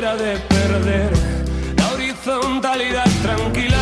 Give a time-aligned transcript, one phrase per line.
[0.00, 1.12] manera de perder
[1.76, 3.78] la horizontalidad tranquila,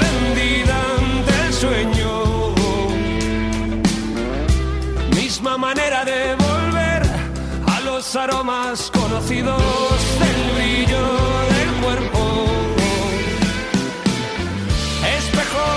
[0.00, 2.54] rendida ante el sueño.
[5.14, 7.02] Misma manera de volver
[7.66, 9.62] a los aromas conocidos
[10.20, 11.04] del brillo
[11.50, 12.46] del cuerpo.
[15.18, 15.68] Espejo.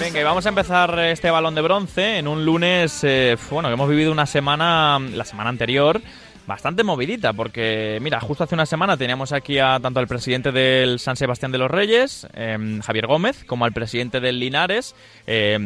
[0.00, 3.74] Venga, y vamos a empezar este balón de bronce en un lunes, eh, bueno, que
[3.74, 6.00] hemos vivido una semana, la semana anterior,
[6.46, 10.98] bastante movidita, porque mira, justo hace una semana teníamos aquí a tanto al presidente del
[10.98, 14.94] San Sebastián de los Reyes, eh, Javier Gómez, como al presidente del Linares,
[15.26, 15.58] eh,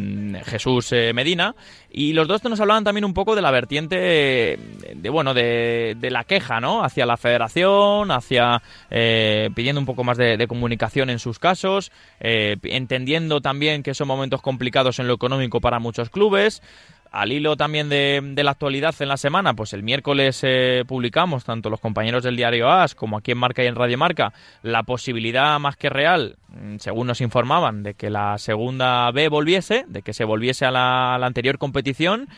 [0.44, 1.54] Jesús Medina,
[1.92, 6.10] y los dos nos hablaban también un poco de la vertiente de, bueno, de, de,
[6.10, 6.84] la queja, ¿no?
[6.84, 11.90] Hacia la federación, hacia eh, pidiendo un poco más de, de, comunicación en sus casos,
[12.20, 16.62] eh, entendiendo también que son momentos complicados en lo económico para muchos clubes
[17.10, 21.70] al hilo también de, la actualidad en la semana, pues el miércoles eh, publicamos, tanto
[21.70, 25.58] los compañeros del diario AS como aquí en Marca y en Radio Marca, la posibilidad
[25.58, 30.12] más que real, mm, según nos informaban, de que la segunda B volviese, de que
[30.12, 32.28] se volviese a la anterior competición.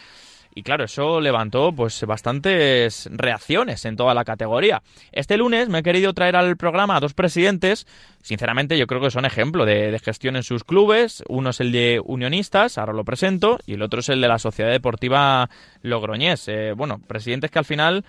[0.55, 4.83] Y claro, eso levantó pues bastantes reacciones en toda la categoría.
[5.11, 7.87] Este lunes me he querido traer al programa a dos presidentes,
[8.23, 11.23] sinceramente yo creo que son ejemplo de, gestión en sus clubes.
[11.29, 14.39] Uno es el de Unionistas, ahora lo presento, y el otro es el de la
[14.39, 15.49] Sociedad Deportiva
[15.83, 16.49] Logroñés.
[16.49, 18.05] Eh, bueno, presidentes que al final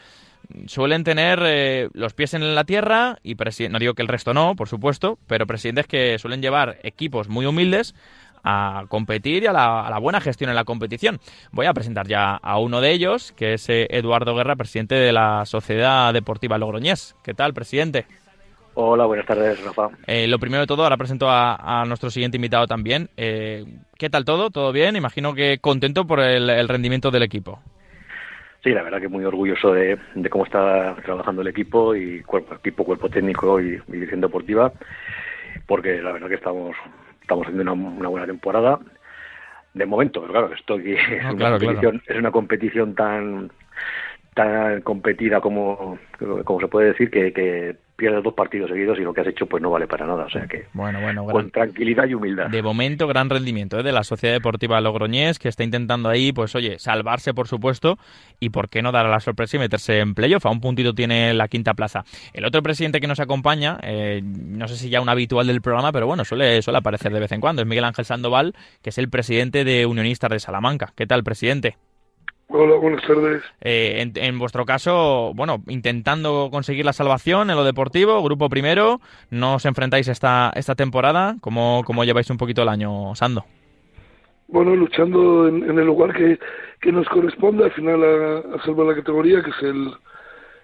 [0.68, 3.36] suelen tener eh, los pies en la tierra y
[3.70, 7.46] no digo que el resto no, por supuesto, pero presidentes que suelen llevar equipos muy
[7.46, 7.96] humildes
[8.44, 11.20] a competir y a la, a la, buena gestión en la competición.
[11.52, 15.14] Voy a presentar ya a uno de ellos, que es eh, Eduardo Guerra, presidente de
[15.14, 17.16] la Sociedad Deportiva Logroñés.
[17.24, 18.06] ¿Qué tal, presidente?
[18.76, 19.90] Hola, buenas tardes, Rafa.
[20.08, 23.10] Eh, lo primero de todo, ahora presento a, a nuestro siguiente invitado también.
[23.18, 23.66] Eh,
[23.98, 24.50] ¿Qué tal todo?
[24.50, 24.96] ¿Todo bien?
[24.96, 27.59] Imagino que contento por el, el rendimiento del equipo.
[28.64, 32.56] Sí, la verdad que muy orgulloso de, de, cómo está trabajando el equipo y cuerpo,
[32.56, 34.72] equipo, cuerpo técnico y, y dirección deportiva,
[35.68, 36.74] porque la verdad que estamos
[37.23, 38.79] estamos haciendo una, una, buena temporada
[39.73, 42.03] de momento, pero claro, esto aquí es, una claro, competición, claro.
[42.07, 43.51] es una competición tan
[44.35, 46.00] tan competida como,
[46.44, 49.46] como se puede decir que, que pierdes dos partidos seguidos y lo que has hecho
[49.46, 52.50] pues no vale para nada, o sea que bueno, bueno, con tranquilidad y humildad.
[52.50, 53.84] De momento gran rendimiento ¿eh?
[53.84, 57.98] de la Sociedad Deportiva Logroñés que está intentando ahí pues oye, salvarse por supuesto
[58.40, 60.94] y por qué no dar a la sorpresa y meterse en playoff, a un puntito
[60.94, 62.03] tiene la quinta plaza.
[62.34, 65.92] El otro presidente que nos acompaña, eh, no sé si ya un habitual del programa,
[65.92, 68.98] pero bueno, suele, suele aparecer de vez en cuando, es Miguel Ángel Sandoval, que es
[68.98, 70.94] el presidente de Unionistas de Salamanca.
[70.96, 71.78] ¿Qué tal, presidente?
[72.56, 73.41] Hola, buenas tardes.
[73.62, 79.02] Eh, en, en, vuestro caso, bueno, intentando conseguir la salvación en lo deportivo, grupo primero,
[79.31, 81.36] ¿no os enfrentáis esta, esta temporada?
[81.41, 83.44] ¿Cómo, ¿Cómo lleváis un poquito el año, Sando?
[84.50, 86.38] Bueno, luchando en, en el lugar que,
[86.80, 89.91] que, nos corresponde, al final a, a, salvar la categoría, que es el,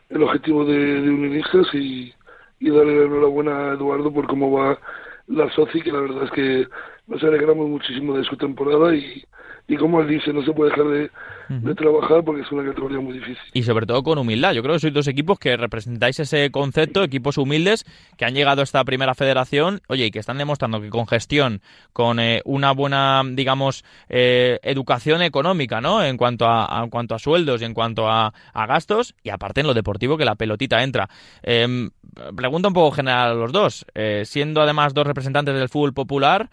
[0.09, 2.13] el objetivo de, de Unionistas, y,
[2.59, 4.77] y darle la enhorabuena a Eduardo por cómo va
[5.25, 6.67] la SOCI, que la verdad es que
[7.07, 9.23] nos alegramos muchísimo de su temporada y,
[9.69, 11.11] y como él dice, no se puede dejar de,
[11.49, 13.43] de, trabajar porque es una categoría muy difícil.
[13.53, 14.53] Y sobre todo con humildad.
[14.53, 17.85] Yo creo que sois dos equipos que representáis ese concepto, equipos humildes
[18.17, 21.61] que han llegado a esta primera federación, oye, y que están demostrando que con gestión,
[21.93, 26.03] con eh, una buena, digamos, eh, educación económica, ¿no?
[26.03, 29.29] En cuanto a, a, en cuanto a sueldos y en cuanto a, a, gastos, y
[29.29, 31.09] aparte en lo deportivo que la pelotita entra.
[31.43, 31.89] Eh,
[32.35, 33.85] pregunta un poco general a los dos.
[33.93, 36.49] Eh, siendo además dos representantes del fútbol popular,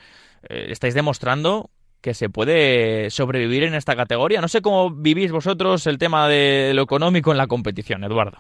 [0.49, 1.71] estáis demostrando
[2.07, 4.41] que se puede sobrevivir en esta categoría.
[4.41, 8.39] No sé cómo vivís vosotros el tema de lo económico en la competición, Eduardo.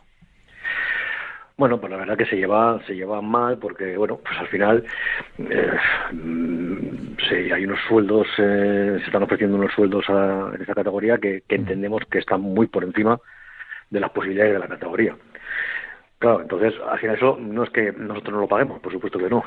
[1.56, 4.84] Bueno, pues la verdad que se lleva se lleva mal porque bueno, pues al final
[5.38, 5.72] eh,
[7.28, 11.42] sí, hay unos sueldos eh, se están ofreciendo unos sueldos a, en esta categoría que,
[11.48, 13.18] que entendemos que están muy por encima
[13.90, 15.16] de las posibilidades de la categoría.
[16.20, 19.28] Claro, entonces al final eso no es que nosotros no lo paguemos, por supuesto que
[19.28, 19.42] no,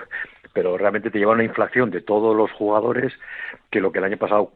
[0.54, 3.14] pero realmente te lleva una inflación de todos los jugadores
[3.70, 4.54] que lo que el año pasado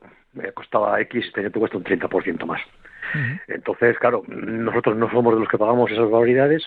[0.54, 2.62] costaba X, este año te cuesta un 30% más.
[3.14, 3.42] Uh -huh.
[3.48, 6.64] Entonces, claro, nosotros no somos de los que pagamos esas barbaridades,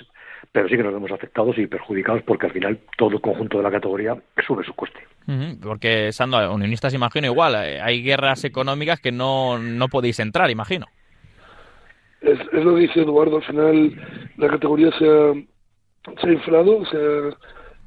[0.53, 3.65] pero sí que nos vemos afectados y perjudicados porque al final todo el conjunto de
[3.65, 5.01] la categoría sube su coste.
[5.27, 5.61] Uh -huh.
[5.61, 10.87] Porque, Sando, unionistas imagino igual, eh, hay guerras económicas que no, no podéis entrar, imagino.
[12.21, 13.93] Es, es, lo que dice Eduardo, al final
[14.37, 15.33] la categoría se ha,
[16.21, 17.37] se ha inflado, o sea,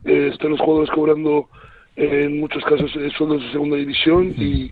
[0.06, 1.50] eh, están los jugadores cobrando
[1.96, 4.72] eh, en muchos casos eh, sueldos de segunda división y,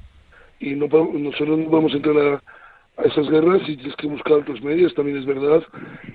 [0.59, 4.61] y no nosotros no podemos entrar a, a, esas guerras y tienes que buscar otros
[4.61, 5.63] medios, también es verdad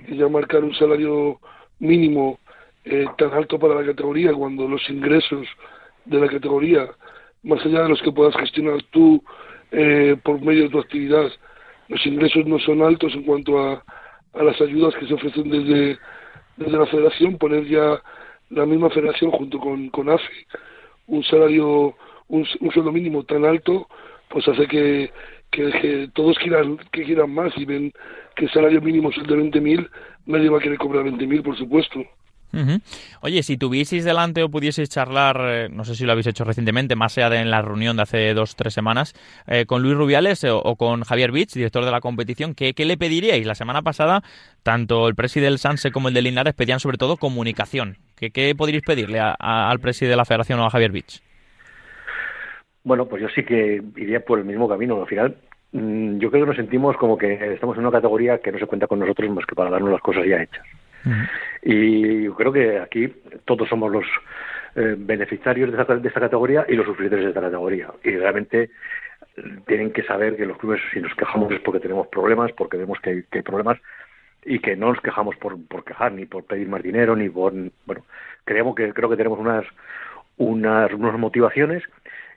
[0.07, 1.39] que ya marcar un salario
[1.79, 2.39] mínimo
[2.85, 5.47] eh, tan alto para la categoría cuando los ingresos
[6.05, 6.89] de la categoría,
[7.43, 9.23] más allá de los que puedas gestionar tú
[9.71, 11.31] eh, por medio de tu actividad,
[11.87, 13.83] los ingresos no son altos en cuanto a,
[14.33, 15.97] a las ayudas que se ofrecen desde,
[16.57, 18.01] desde la federación, poner ya
[18.55, 20.45] la misma federación junto con, con AFE
[21.07, 21.95] un salario,
[22.27, 23.87] un, sueldo mínimo tan alto,
[24.29, 25.11] pues hace que,
[25.51, 27.91] que, todos quieran, que quieran más y ven
[28.35, 29.89] que el salario mínimo es de 20.000,
[30.25, 31.99] nadie va a querer cobrar 20.000, por supuesto.
[33.21, 36.95] Oye, si tuvieseis delante o pudieseis charlar, eh, no sé si lo habéis hecho recientemente,
[36.95, 39.15] más allá de en la reunión de hace dos tres semanas,
[39.47, 42.97] eh, con Luis Rubiales eh, o, con Javier Bich, director de la competición, ¿qué, le
[42.97, 43.47] pediríais?
[43.47, 44.23] La semana pasada,
[44.61, 47.97] tanto el presidente del Sanse como el de Linares pedían sobre todo comunicación.
[48.15, 51.21] ¿Qué, qué podríais pedirle al presidente de la federación o a Javier Bich?
[52.83, 55.01] Bueno, pues yo sí que iría por el mismo camino.
[55.01, 55.37] Al final,
[55.71, 58.65] mm, yo creo que nos sentimos como que estamos en una categoría que no se
[58.65, 60.65] cuenta con nosotros más que para darnos las cosas ya hechas.
[61.61, 63.13] Y yo creo que aquí
[63.45, 64.05] todos somos los
[64.75, 67.89] eh, beneficiarios de esta, de esta categoría y los sufridores de esta categoría.
[68.03, 68.69] Y realmente
[69.37, 72.77] eh, tienen que saber que los clubes, si nos quejamos es porque tenemos problemas, porque
[72.77, 73.79] vemos que hay, problemas
[74.45, 77.53] y que no nos quejamos por, por quejar, ni por pedir más dinero, ni por.
[77.85, 78.03] Bueno,
[78.45, 79.65] creemos que, creo que tenemos unas,
[80.37, 81.83] unas, unas motivaciones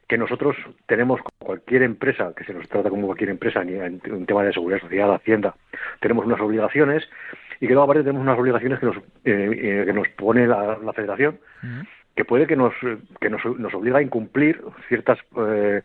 [0.08, 0.56] que nosotros
[0.86, 4.80] tenemos cualquier empresa, que se nos trata como cualquier empresa, en un tema de seguridad
[4.80, 5.54] social, hacienda,
[6.00, 7.08] tenemos unas obligaciones
[7.60, 10.92] y que luego aparte tenemos unas obligaciones que nos, eh, eh, que nos pone la,
[10.94, 11.38] Federación,
[12.14, 12.72] que puede que nos,
[13.20, 15.82] que nos, nos obliga a incumplir ciertos eh,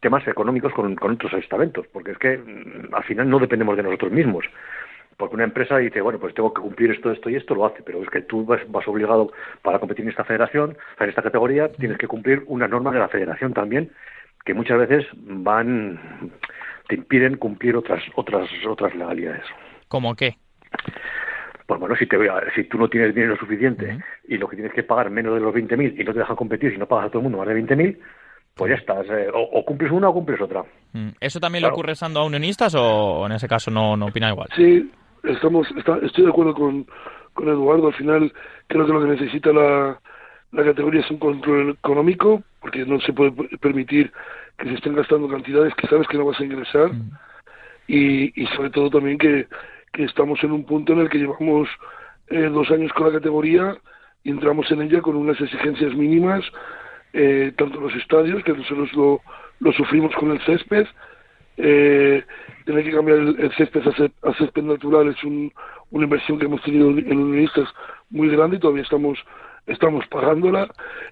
[0.00, 3.84] temas económicos con, con otros estamentos, porque es que mm, al final no dependemos de
[3.84, 4.44] nosotros mismos
[5.16, 7.82] porque una empresa dice, bueno, pues tengo que cumplir esto, esto y esto, lo hace,
[7.82, 9.32] pero es que tú vas, vas obligado
[9.62, 13.08] para competir en esta federación, en esta categoría, tienes que cumplir unas normas de la
[13.08, 13.90] federación también,
[14.44, 16.30] que muchas veces van,
[16.88, 19.44] te impiden cumplir otras, otras, otras legalidades.
[19.88, 20.36] ¿Cómo qué?
[21.66, 22.16] Pues bueno, si, te,
[22.54, 23.98] si tú no tienes dinero suficiente
[24.28, 26.72] y lo que tienes que pagar menos de los 20.000 y no te dejan competir
[26.72, 27.98] si no pagas a todo el mundo más de 20.000,
[28.54, 29.06] pues ya estás.
[29.10, 30.62] Eh, o, cumples una o cumples otra.
[30.92, 31.08] Mm.
[31.20, 34.48] ¿Eso también le ocurre estando a unionistas o en ese caso no, no opina igual?
[34.54, 34.90] Sí,
[35.24, 35.68] estamos,
[36.02, 36.86] estoy de acuerdo con,
[37.34, 37.88] con Eduardo.
[37.88, 38.32] Al final
[38.66, 40.00] creo que lo que necesita la,
[40.52, 44.12] la categoría es un control económico, porque no se puede permitir
[44.58, 46.92] que se estén gastando cantidades que sabes que no vas a ingresar.
[46.92, 47.10] Mm.
[47.88, 49.46] Y, y sobre todo también que
[49.96, 51.68] que estamos en un punto en el que llevamos
[52.28, 53.76] eh, dos años con la categoría
[54.22, 56.44] y entramos en ella con unas exigencias mínimas,
[57.14, 59.22] eh, tanto en los estadios, que nosotros lo,
[59.60, 60.86] lo sufrimos con el césped,
[61.56, 62.24] eh,
[62.64, 63.82] tener que cambiar el, césped
[64.22, 65.52] a, césped natural es un,
[65.90, 67.68] una inversión que hemos tenido en unionistas
[68.10, 69.18] muy grande y todavía estamos
[69.66, 70.68] estamos pagándola.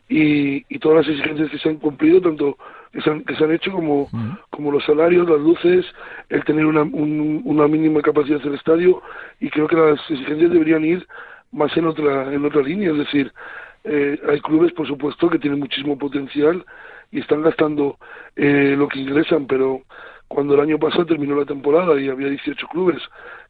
[0.09, 2.57] Y, y todas las exigencias que se han cumplido, tanto
[2.93, 4.09] que se han, que se han hecho como,
[4.51, 5.85] como los salarios, las luces,
[6.29, 9.03] el tener una, una mínima capacidad del estadio
[9.41, 11.07] y creo que las exigencias deberían ir
[11.51, 13.33] más en otra, en otra línea, es decir,
[13.85, 16.65] eh, hay clubes, por supuesto, que tienen muchísimo potencial
[17.11, 17.99] y están gastando
[18.37, 19.83] eh, lo que ingresan, pero
[20.35, 23.01] cuando el año pasado terminó la temporada y había 18 clubes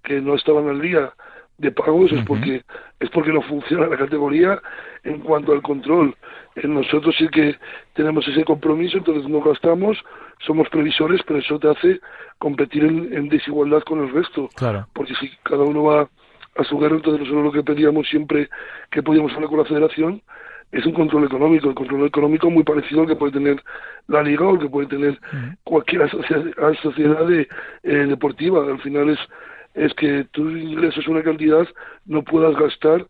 [0.02, 1.14] que no estaban al día
[1.56, 2.62] de pagos es porque
[3.00, 4.60] es porque no funciona la categoría
[5.02, 6.14] en cuanto al control.
[6.62, 7.56] Nosotros sí que
[7.94, 9.96] tenemos ese compromiso, entonces no gastamos,
[10.44, 12.00] somos previsores, pero eso te hace
[12.38, 14.50] competir en, desigualdad con el resto.
[14.54, 14.86] Claro.
[14.92, 16.08] Porque si cada uno va
[16.56, 18.50] a su guerra, entonces nosotros lo que pedíamos siempre
[18.90, 20.22] que podíamos hablar con la federación
[20.74, 23.62] es un control económico, el control económico muy parecido al que puede tener
[24.08, 25.18] la liga o el que puede tener
[25.62, 27.48] cualquier asociación de,
[27.84, 28.64] eh, deportiva.
[28.66, 29.18] Al final es
[29.74, 31.66] es que tú ingresas una cantidad,
[32.06, 33.06] no puedas gastar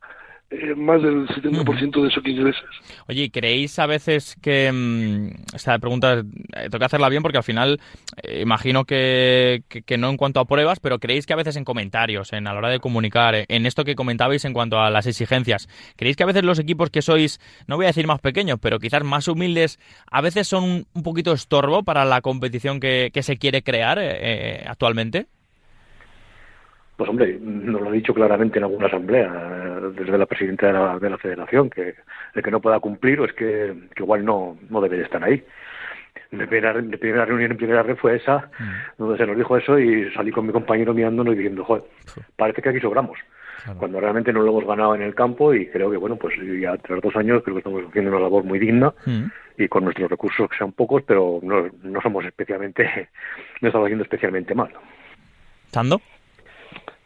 [0.60, 2.62] eh, más del 70% de eso que ingresas.
[3.08, 4.70] Oye, ¿creéis a veces que...
[4.72, 6.24] Mm, esta pregunta eh,
[6.64, 7.80] tengo que hacerla bien porque al final
[8.22, 11.64] eh, imagino que, que, no en cuanto a pruebas, pero ¿creéis que a veces en
[11.64, 15.06] comentarios, en a la hora de comunicar, en esto que comentabais en cuanto a las
[15.06, 18.58] exigencias, ¿creéis que a veces los equipos que sois, no voy a decir más pequeños,
[18.60, 19.78] pero quizás más humildes,
[20.10, 23.98] a veces son un, poquito estorbo para la competición que, que se quiere crear
[24.66, 25.26] actualmente?
[26.96, 29.28] Pues hombre, nos lo ha dicho claramente en alguna asamblea,
[29.96, 31.94] desde la presidenta de la, federación, que
[32.34, 35.42] el que no pueda cumplir o es que, igual no, no debe de estar ahí.
[36.30, 38.98] Mi primera, primera reunión en primera red fue esa, mm.
[38.98, 41.84] donde se nos dijo eso y salí con mi compañero mirándonos y diciendo, joder,
[42.36, 43.18] parece que aquí sobramos.
[43.78, 46.76] Cuando realmente no lo hemos ganado en el campo y creo que, bueno, pues ya
[46.76, 49.24] tras dos años creo que estamos haciendo una labor muy digna mm.
[49.56, 52.84] y con nuestros recursos que sean pocos, pero no, no somos especialmente,
[53.62, 54.70] no estamos haciendo especialmente mal.
[55.70, 56.00] ¿Tando?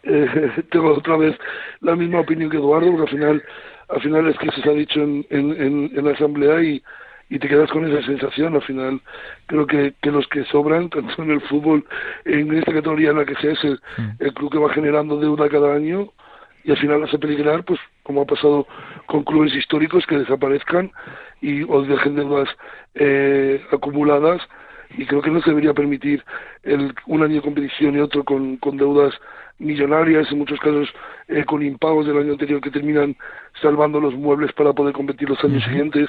[0.02, 1.36] Eh, tengo otra vez
[1.80, 3.44] la misma opinión que Eduardo, porque al final,
[3.88, 6.82] al final es que se ha dicho en, en, en, la asamblea y,
[7.30, 8.54] y te quedas con esa sensación.
[8.54, 9.00] Al final,
[9.46, 11.84] creo que, que los que sobran, tanto en el fútbol,
[12.24, 14.10] en esta categoría en la que sea, es el, mm.
[14.20, 16.10] el club que va generando deuda cada año
[16.64, 18.66] y al final hace peligrar, pues como ha pasado
[19.06, 20.90] con clubes históricos que desaparezcan
[21.40, 22.48] y o dejen deudas
[22.94, 24.42] eh, acumuladas
[24.96, 26.24] y creo que no se debería permitir
[26.62, 29.14] el, un año de competición y otro con, con deudas
[29.58, 30.88] millonarias, en muchos casos
[31.26, 33.16] eh, con impagos del año anterior que terminan
[33.60, 36.08] salvando los muebles para poder competir los años siguientes.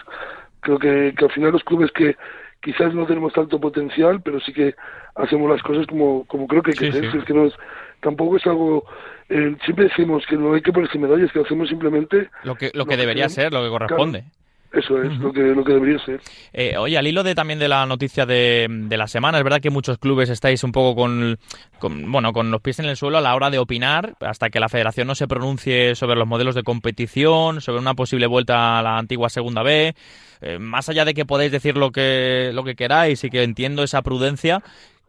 [0.61, 2.15] Creo que, que al final los clubes que
[2.61, 4.75] quizás no tenemos tanto potencial, pero sí que
[5.15, 7.05] hacemos las cosas como, como creo que hay que hacer.
[7.05, 7.53] Es que no es,
[8.01, 8.85] tampoco es algo
[9.29, 12.85] eh, siempre decimos que no hay que ponerse medallas, que hacemos simplemente lo que lo
[12.85, 14.23] que debería ser, lo que corresponde.
[14.71, 16.21] Eso es lo, que, lo que debería ser.
[16.53, 19.61] Eh, oye, al hilo de también de la noticia de, de, la semana, es verdad
[19.61, 21.39] que muchos clubes estáis un poco con,
[21.81, 24.69] bueno, con los pies en el suelo a la hora de opinar, hasta que la
[24.69, 28.99] federación no se pronuncie sobre los modelos de competición, sobre una posible vuelta a la
[28.99, 29.95] antigua Segunda B.
[30.41, 33.83] Eh, más allá de que podéis decir lo que, lo que queráis y que entiendo
[33.83, 34.61] esa prudencia,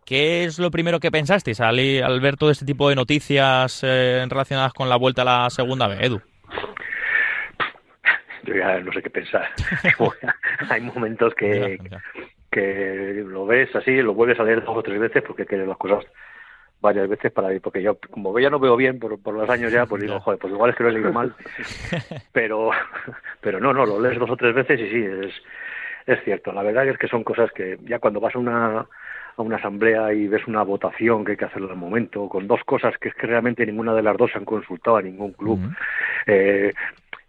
[0.07, 4.27] ¿Qué es lo primero que pensasteis al, al ver todo este tipo de noticias eh,
[4.29, 6.21] relacionadas con la vuelta a la segunda B, Edu?
[8.51, 9.49] Yo ya no sé qué pensar.
[10.71, 11.79] Hay momentos que,
[12.51, 15.79] que lo ves así, lo vuelves a leer dos o tres veces porque quieres las
[15.79, 16.05] cosas
[16.81, 19.73] varias veces para ir, porque yo como ya no veo bien por, por los años
[19.73, 21.35] ya, pues digo, joder, pues igual es que lo he leído mal,
[22.33, 22.71] pero
[23.41, 25.35] pero no, no, lo lees dos o tres veces y sí, es,
[26.07, 26.53] es cierto.
[26.53, 28.87] La verdad es que son cosas que ya cuando vas a una
[29.37, 32.63] a una asamblea y ves una votación que hay que hacerlo al momento, con dos
[32.65, 35.61] cosas que es que realmente ninguna de las dos han consultado a ningún club.
[36.27, 36.73] eh,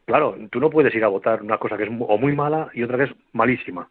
[0.06, 2.84] claro, tú no puedes ir a votar una cosa que es o muy mala y
[2.84, 3.90] otra que es malísima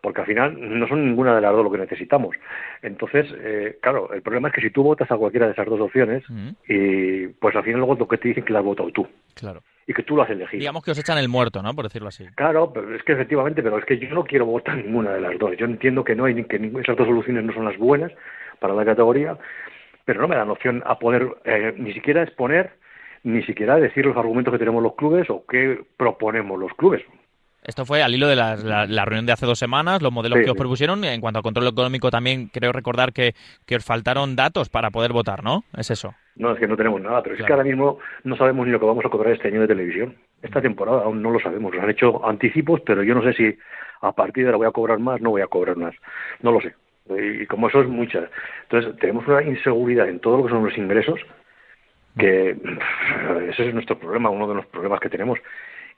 [0.00, 2.36] porque al final no son ninguna de las dos lo que necesitamos.
[2.82, 5.80] Entonces, eh, claro, el problema es que si tú votas a cualquiera de esas dos
[5.80, 6.22] opciones,
[6.68, 9.08] y pues al final luego lo que te dicen que la has votado tú.
[9.34, 10.60] Claro y que tú lo has elegido.
[10.60, 11.74] Digamos que os echan el muerto, ¿no?
[11.74, 12.26] Por decirlo así.
[12.34, 15.38] Claro, pero es que efectivamente, pero es que yo no quiero votar ninguna de las
[15.38, 15.56] dos.
[15.56, 18.12] Yo entiendo que no hay que esas dos soluciones no son las buenas
[18.60, 19.38] para la categoría,
[20.04, 22.72] pero no me dan opción a poder eh, ni siquiera exponer,
[23.28, 27.02] ni siquiera decir los argumentos que tenemos los clubes o qué proponemos los clubes.
[27.62, 30.56] Esto fue al hilo de la, reunión de hace dos semanas, los modelos que os
[30.56, 31.04] propusieron.
[31.04, 33.34] En cuanto al control económico, también creo recordar que,
[33.66, 35.64] que os faltaron datos para poder votar, ¿no?
[35.76, 36.14] Es eso.
[36.36, 38.80] No, es que no tenemos nada, pero es que ahora mismo no sabemos ni lo
[38.80, 40.16] que vamos a cobrar este año de televisión.
[40.40, 41.74] Esta temporada aún no lo sabemos.
[41.74, 43.58] Nos han hecho anticipos, pero yo no sé si
[44.00, 45.94] a partir de ahora voy a cobrar más, no voy a cobrar más.
[46.40, 46.74] No lo sé.
[47.10, 48.30] Y como eso es mucha.
[48.62, 51.20] Entonces, tenemos una inseguridad en todo lo que son los ingresos,
[52.18, 52.50] que
[53.50, 55.38] ese es nuestro problema, uno de los problemas que tenemos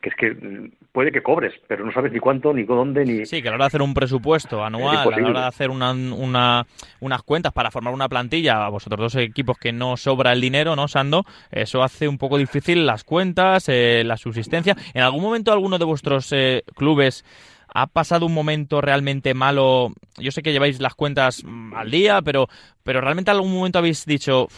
[0.00, 3.26] que es que mm, puede que cobres, pero no sabes ni cuánto, ni dónde, ni...
[3.26, 5.70] Sí, que a la hora de hacer un presupuesto anual, a la hora de hacer
[5.70, 6.66] una, una,
[7.00, 10.74] unas cuentas para formar una plantilla, a vosotros dos equipos que no sobra el dinero,
[10.74, 11.24] ¿no, Sando?
[11.50, 14.74] Eso hace un poco difícil las cuentas, eh, la subsistencia.
[14.94, 17.24] ¿En algún momento alguno de vuestros eh, clubes
[17.72, 19.92] ha pasado un momento realmente malo?
[20.18, 22.48] Yo sé que lleváis las cuentas mm, al día, pero,
[22.82, 24.48] pero realmente en algún momento habéis dicho,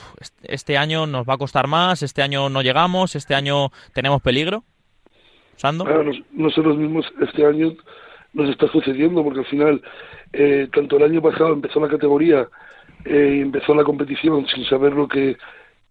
[0.43, 4.65] este año nos va a costar más, este año no llegamos, este año tenemos peligro?
[5.57, 5.85] ¿Sando?
[6.33, 7.75] nosotros mismos este año
[8.33, 9.83] nos está sucediendo porque al final,
[10.33, 12.49] eh, tanto el año pasado empezó la categoría
[13.05, 15.37] eh, empezó la competición sin saber lo que, eh,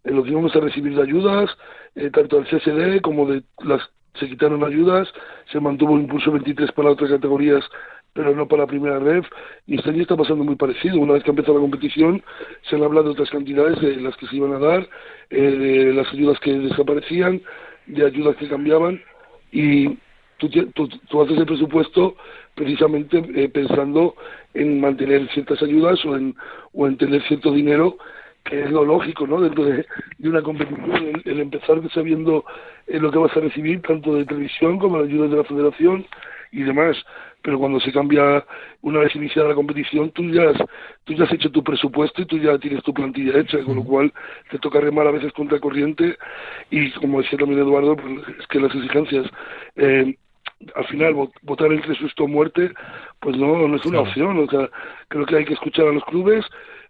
[0.03, 1.49] lo que íbamos a recibir de ayudas,
[1.95, 3.81] eh, tanto al CSD como de las
[4.19, 5.07] se quitaron ayudas,
[5.51, 7.63] se mantuvo un impulso 23 para otras categorías,
[8.13, 9.25] pero no para la primera ref,
[9.67, 10.99] y este año está pasando muy parecido.
[10.99, 12.21] Una vez que empezó la competición,
[12.69, 14.87] se han hablado de otras cantidades de las que se iban a dar,
[15.29, 17.41] de las ayudas que desaparecían,
[17.87, 19.01] de ayudas que cambiaban,
[19.51, 19.97] y
[20.37, 22.15] tú, tú, haces el presupuesto
[22.55, 24.15] precisamente eh, pensando
[24.53, 26.35] en mantener ciertas ayudas o en,
[26.73, 27.97] o en tener cierto dinero
[28.43, 29.39] que es lo lógico, ¿no?
[29.41, 29.85] Dentro de,
[30.23, 32.45] una competición, el, empezar sabiendo
[32.87, 36.05] eh, lo que vas a recibir, tanto de televisión como de ayudas de la federación
[36.51, 36.97] y demás.
[37.43, 38.45] Pero cuando se cambia
[38.81, 40.57] una vez iniciada la competición tú ya has,
[41.05, 43.83] tú ya has hecho tu presupuesto y tú ya tienes tu plantilla hecha con lo
[43.83, 44.13] cual
[44.51, 46.17] te toca remar a veces contra corriente
[46.69, 49.25] y como decía también Eduardo pues, es que las exigencias
[49.75, 50.15] eh,
[50.75, 52.71] al final votar entre susto o muerte
[53.19, 54.37] pues no no es una opción.
[54.37, 54.69] O sea
[55.07, 56.45] creo que hay que escuchar a los clubes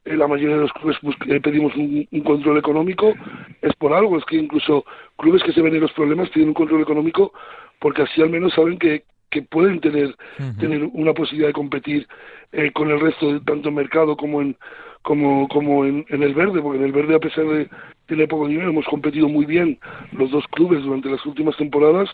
[0.05, 3.13] eh, la mayoría de los clubes pues, pedimos un, un, control económico
[3.62, 4.86] es por algo es que incluso
[5.17, 7.34] clubes que se ven en los problemas tienen un control económico
[7.79, 10.15] porque así al menos saben que, que pueden tener,
[10.60, 12.08] tener una posibilidad de competir
[12.51, 14.55] eh, con el resto, de, tanto en mercado como en
[15.01, 17.67] como, como en, el verde, porque en el verde, a pesar de
[18.05, 19.79] tener poco dinero, hemos competido muy bien
[20.12, 22.10] los dos clubes durante las últimas temporadas,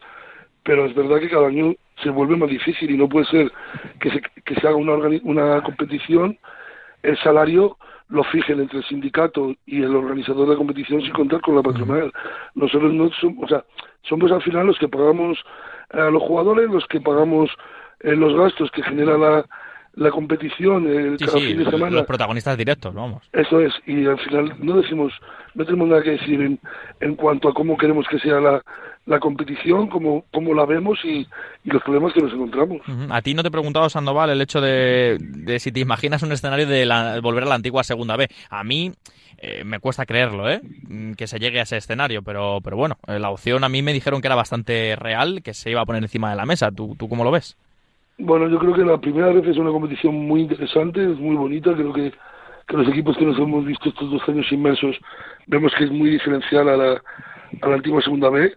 [0.64, 3.52] pero es verdad que cada año se vuelve más difícil y no puede ser
[4.00, 6.38] que se, que se haga una, una competición,
[7.08, 7.78] el salario
[8.10, 11.64] lo fijen entre el sindicato y el organizador de la competición sin contar con la
[11.64, 12.12] patronal.
[12.56, 13.66] Nosotros no somos, o sea,
[14.04, 15.38] somos al final los que pagamos
[15.92, 17.50] a los jugadores, los que pagamos
[18.02, 19.46] eh, los gastos que genera la,
[19.98, 21.96] la competición el cada fin de semana.
[21.98, 23.24] Los protagonistas directos, vamos.
[23.34, 25.12] Eso es, y al final no decimos,
[25.56, 26.60] no tenemos nada que decir en,
[27.00, 28.62] en cuanto a cómo queremos que sea la,
[29.08, 31.28] la competición, cómo, cómo la vemos y,
[31.64, 32.82] los problemas que nos encontramos.
[33.10, 36.32] A ti no te he preguntado, Sandoval, el hecho de, de si te imaginas un
[36.32, 38.30] escenario de la, volver a la antigua Segunda B.
[38.50, 38.94] A mí
[39.40, 40.62] eh, me cuesta creerlo, ¿eh?
[40.88, 43.82] Mm, que se llegue a ese escenario, pero, pero bueno, eh, la opción a mí
[43.82, 46.72] me dijeron que era bastante real, que se iba a poner encima de la mesa.
[46.72, 47.58] ¿Tú, tú cómo lo ves?
[48.20, 51.74] Bueno, yo creo que la primera vez es una competición muy interesante, es muy bonita,
[51.74, 52.12] creo que,
[52.68, 54.98] que los equipos que nos hemos visto estos dos años inmersos
[55.46, 57.02] vemos que es muy diferencial a la,
[57.62, 58.54] a la antigua Segunda B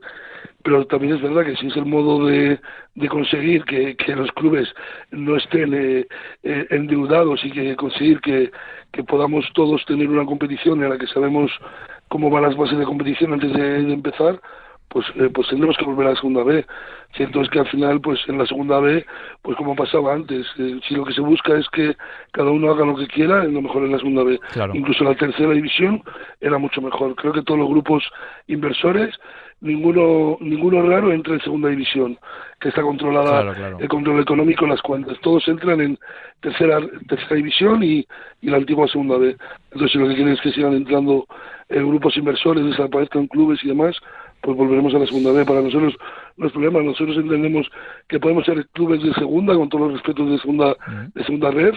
[0.62, 2.60] pero también es verdad que si es el modo de,
[2.94, 4.68] de conseguir que, que los clubes
[5.10, 6.06] no estén eh,
[6.42, 8.50] eh, endeudados y que conseguir que,
[8.92, 11.50] que podamos todos tener una competición en la que sabemos
[12.08, 14.40] cómo van las bases de competición antes de, empezar,
[14.90, 16.66] pues, eh, pues tendremos que volver a la segunda B.
[17.16, 19.04] Cierto es que al final, pues en la segunda B,
[19.42, 21.96] pues como pasaba antes, si lo que se busca es que
[22.32, 24.38] cada uno haga lo que quiera, es lo mejor en la segunda B.
[24.74, 26.02] Incluso la tercera división
[26.40, 27.14] era mucho mejor.
[27.14, 28.04] Creo que todos los grupos
[28.48, 29.14] inversores
[29.60, 32.18] ninguno ninguno raro entra en segunda división,
[32.60, 35.18] que está controlada el control económico en las cuentas.
[35.20, 35.98] Todos entran en
[36.40, 38.06] tercera tercera división y,
[38.40, 39.36] y la antigua segunda B.
[39.72, 41.26] Entonces, lo que quieren es que sigan entrando
[41.68, 43.96] eh, grupos inversores, desaparezcan clubes y demás,
[44.42, 45.44] pues volveremos a la segunda B.
[45.44, 45.94] Para nosotros
[46.36, 47.70] los problemas, nosotros entendemos
[48.08, 50.76] que podemos ser clubes de segunda, con todos los respetos de segunda,
[51.14, 51.74] de segunda red,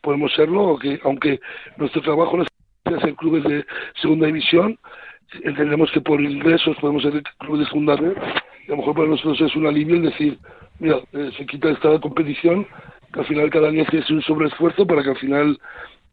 [0.00, 1.40] podemos serlo, que, aunque
[1.76, 3.64] nuestro trabajo no es ser clubes de
[4.00, 4.78] segunda división,
[5.42, 8.16] entendemos que por ingresos podemos ser clubes de segunda red.
[8.66, 10.38] Y a lo mejor para nosotros es un alivio el decir,
[10.78, 12.66] mira, eh, se quita esta competición,
[13.12, 15.58] que al final cada año hace un sobreesfuerzo para que al final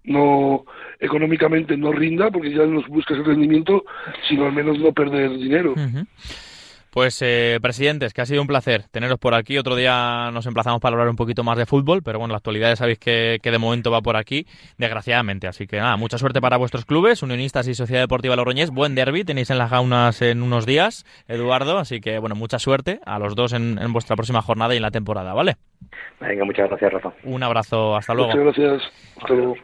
[0.08, 0.66] no
[1.00, 3.84] económicamente no rinda porque ya no buscas el rendimiento
[4.28, 5.76] sino al menos no perder dinero
[6.98, 9.60] pues, eh, presidentes, que ha sido un placer teneros por aquí.
[9.60, 12.70] Otro día nos emplazamos para hablar un poquito más de fútbol, pero bueno, la actualidad
[12.70, 14.48] ya sabéis que, de momento va por aquí,
[14.80, 15.46] desgraciadamente.
[15.46, 18.72] Así que nada, mucha suerte para vuestros clubes, Unionistas y Sociedad Deportiva Logroñés.
[18.72, 21.78] Buen derby, tenéis en las jaunas en unos días, Eduardo.
[21.78, 24.84] Así que bueno, mucha suerte a los dos en, en vuestra próxima jornada y en
[24.84, 25.58] la temporada, ¿vale?
[26.20, 27.14] Venga, muchas gracias, Rafa.
[27.26, 28.30] Un abrazo, hasta luego.
[28.36, 28.92] Muchas gracias.
[29.18, 29.56] Hasta luego.